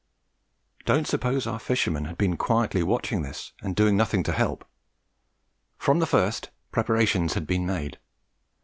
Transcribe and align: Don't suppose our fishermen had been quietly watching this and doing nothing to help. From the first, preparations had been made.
Don't 0.85 1.05
suppose 1.05 1.45
our 1.45 1.59
fishermen 1.59 2.05
had 2.05 2.17
been 2.17 2.35
quietly 2.35 2.81
watching 2.81 3.21
this 3.21 3.53
and 3.61 3.75
doing 3.75 3.95
nothing 3.95 4.23
to 4.23 4.31
help. 4.31 4.65
From 5.77 5.99
the 5.99 6.07
first, 6.07 6.49
preparations 6.71 7.35
had 7.35 7.45
been 7.45 7.67
made. 7.67 7.99